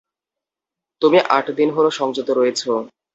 তুমি 1.01 1.17
আট 1.29 1.45
দিন 1.57 1.69
হল 1.75 1.85
সংযত 1.99 2.27
রয়েছ। 2.31 2.61